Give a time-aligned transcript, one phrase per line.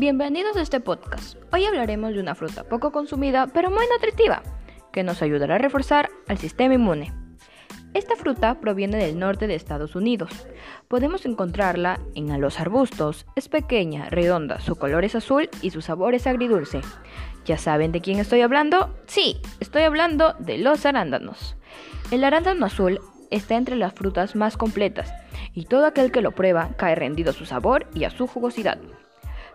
[0.00, 1.36] Bienvenidos a este podcast.
[1.52, 4.42] Hoy hablaremos de una fruta poco consumida pero muy nutritiva,
[4.94, 7.12] que nos ayudará a reforzar al sistema inmune.
[7.92, 10.48] Esta fruta proviene del norte de Estados Unidos.
[10.88, 13.26] Podemos encontrarla en los arbustos.
[13.36, 16.80] Es pequeña, redonda, su color es azul y su sabor es agridulce.
[17.44, 18.96] ¿Ya saben de quién estoy hablando?
[19.04, 21.56] Sí, estoy hablando de los arándanos.
[22.10, 25.12] El arándano azul está entre las frutas más completas
[25.52, 28.78] y todo aquel que lo prueba cae rendido a su sabor y a su jugosidad.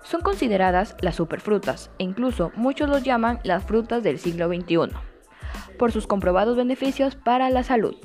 [0.06, 4.96] Son consideradas las superfrutas e incluso muchos los llaman las frutas del siglo XXI
[5.78, 7.96] por sus comprobados beneficios para la salud.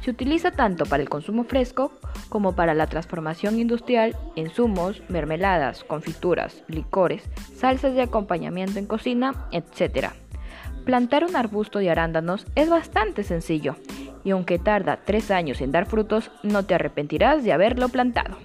[0.00, 1.92] Se utiliza tanto para el consumo fresco
[2.28, 7.22] como para la transformación industrial en zumos, mermeladas, confituras, licores,
[7.54, 10.08] salsas de acompañamiento en cocina, etc.
[10.84, 13.76] Plantar un arbusto de arándanos es bastante sencillo
[14.24, 18.36] y aunque tarda tres años en dar frutos, no te arrepentirás de haberlo plantado.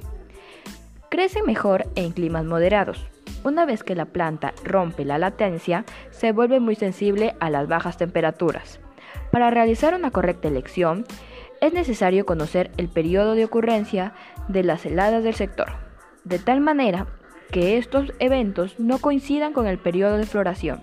[1.20, 3.06] Crece mejor en climas moderados.
[3.44, 7.98] Una vez que la planta rompe la latencia, se vuelve muy sensible a las bajas
[7.98, 8.80] temperaturas.
[9.30, 11.04] Para realizar una correcta elección,
[11.60, 14.14] es necesario conocer el periodo de ocurrencia
[14.48, 15.68] de las heladas del sector,
[16.24, 17.08] de tal manera
[17.52, 20.82] que estos eventos no coincidan con el periodo de floración.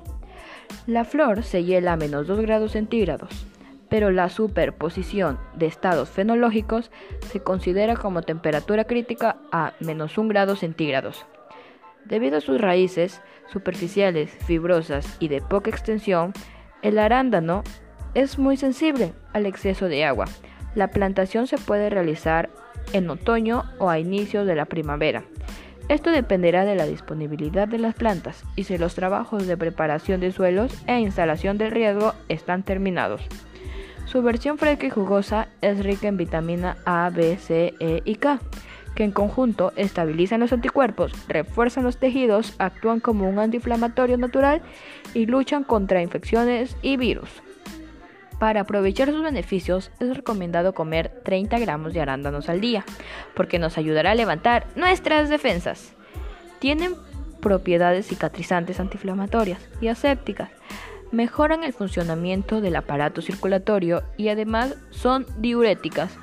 [0.86, 3.46] La flor se hiela a menos 2 grados centígrados,
[3.88, 6.90] pero la superposición de estados fenológicos
[7.30, 11.26] se considera como temperatura crítica a menos 1 grado centígrados.
[12.04, 13.20] Debido a sus raíces
[13.52, 16.32] superficiales, fibrosas y de poca extensión,
[16.82, 17.64] el arándano
[18.14, 20.26] es muy sensible al exceso de agua,
[20.76, 22.50] la plantación se puede realizar
[22.92, 25.24] en otoño o a inicios de la primavera.
[25.88, 30.32] Esto dependerá de la disponibilidad de las plantas y si los trabajos de preparación de
[30.32, 33.22] suelos e instalación del riesgo están terminados.
[34.06, 38.38] Su versión fresca y jugosa es rica en vitamina A, B, C, E y K,
[38.94, 44.62] que en conjunto estabilizan los anticuerpos, refuerzan los tejidos, actúan como un antiinflamatorio natural
[45.12, 47.28] y luchan contra infecciones y virus.
[48.38, 52.84] Para aprovechar sus beneficios es recomendado comer 30 gramos de arándanos al día,
[53.34, 55.94] porque nos ayudará a levantar nuestras defensas.
[56.60, 56.94] Tienen
[57.40, 60.50] propiedades cicatrizantes antiinflamatorias y asépticas,
[61.12, 66.16] mejoran el funcionamiento del aparato circulatorio y además son diuréticas.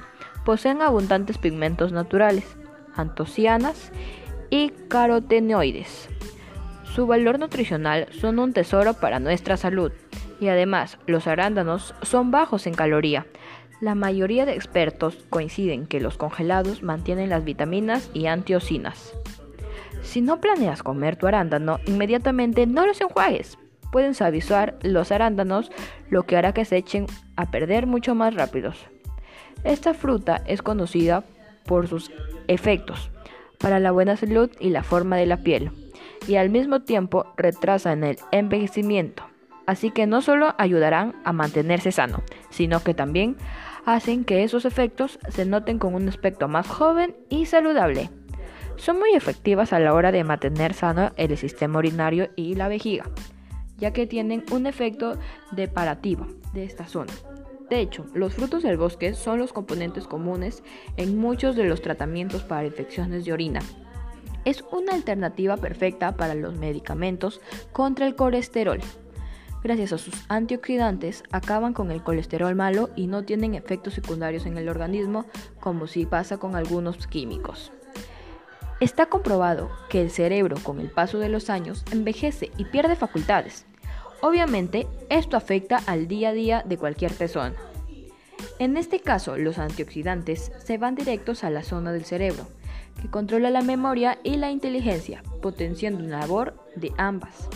[0.45, 2.57] Poseen abundantes pigmentos naturales,
[2.95, 3.91] antocianas
[4.49, 6.09] y carotenoides.
[6.83, 9.91] Su valor nutricional son un tesoro para nuestra salud
[10.39, 13.25] y además los arándanos son bajos en caloría.
[13.81, 19.13] La mayoría de expertos coinciden que los congelados mantienen las vitaminas y antiocinas.
[20.03, 23.57] Si no planeas comer tu arándano, inmediatamente no los enjuagues.
[23.93, 25.71] Pueden suavizar los arándanos,
[26.09, 27.05] lo que hará que se echen
[27.35, 28.75] a perder mucho más rápidos.
[29.63, 31.23] Esta fruta es conocida
[31.67, 32.11] por sus
[32.47, 33.11] efectos
[33.59, 35.69] para la buena salud y la forma de la piel,
[36.27, 39.25] y al mismo tiempo retrasan el envejecimiento.
[39.67, 43.37] Así que no solo ayudarán a mantenerse sano, sino que también
[43.85, 48.09] hacen que esos efectos se noten con un aspecto más joven y saludable.
[48.75, 53.05] Son muy efectivas a la hora de mantener sano el sistema urinario y la vejiga,
[53.77, 55.17] ya que tienen un efecto
[55.51, 57.13] deparativo de esta zona.
[57.69, 60.63] De hecho, los frutos del bosque son los componentes comunes
[60.97, 63.61] en muchos de los tratamientos para infecciones de orina.
[64.45, 67.41] Es una alternativa perfecta para los medicamentos
[67.71, 68.81] contra el colesterol
[69.63, 74.57] gracias a sus antioxidantes, acaban con el colesterol malo y no tienen efectos secundarios en
[74.57, 75.25] el organismo
[75.59, 77.71] como si pasa con algunos químicos.
[78.83, 83.65] Está comprobado que el cerebro con el paso de los años envejece y pierde facultades.
[84.19, 87.55] Obviamente, esto afecta al día a día de cualquier persona.
[88.59, 92.45] En este caso, los antioxidantes se van directos a la zona del cerebro,
[93.01, 97.47] que controla la memoria y la inteligencia, potenciando una labor de ambas.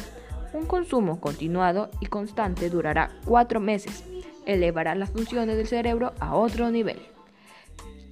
[0.54, 4.06] Un consumo continuado y constante durará cuatro meses.
[4.46, 7.02] Elevará las funciones del cerebro a otro nivel.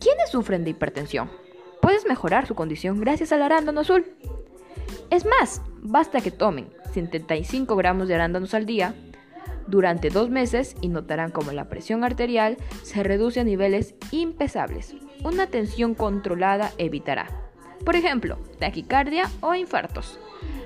[0.02, 1.45] ¿Quiénes sufren de hipertensión?
[1.86, 4.08] Puedes mejorar su condición gracias al arándano azul.
[5.12, 8.96] Es más, basta que tomen 75 gramos de arándanos al día
[9.68, 14.96] durante dos meses y notarán como la presión arterial se reduce a niveles impesables.
[15.24, 17.28] Una tensión controlada evitará,
[17.86, 20.20] por ejemplo, taquicardia o infartos.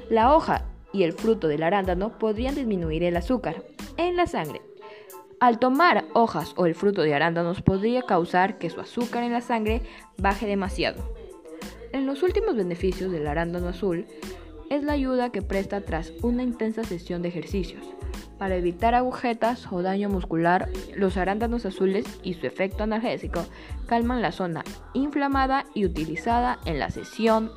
[0.10, 3.62] La hoja y el fruto del arándano podrían disminuir el azúcar
[3.98, 4.62] en la sangre.
[5.40, 9.40] Al tomar hojas o el fruto de arándanos podría causar que su azúcar en la
[9.40, 9.82] sangre
[10.18, 11.14] baje demasiado.
[11.94, 14.06] En los últimos beneficios del arándano azul
[14.70, 17.86] es la ayuda que presta tras una intensa sesión de ejercicios.
[18.38, 23.46] Para evitar agujetas o daño muscular, los arándanos azules y su efecto analgésico
[23.88, 27.50] calman la zona inflamada y utilizada en la sesión